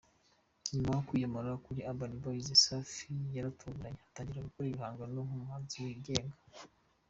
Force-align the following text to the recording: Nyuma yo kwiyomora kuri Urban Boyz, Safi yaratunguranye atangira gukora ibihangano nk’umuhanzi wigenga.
Nyuma 0.73 0.91
yo 0.95 1.01
kwiyomora 1.07 1.51
kuri 1.65 1.79
Urban 1.89 2.13
Boyz, 2.21 2.47
Safi 2.65 3.09
yaratunguranye 3.35 4.01
atangira 4.09 4.47
gukora 4.47 4.67
ibihangano 4.69 5.19
nk’umuhanzi 5.27 5.75
wigenga. 5.85 6.37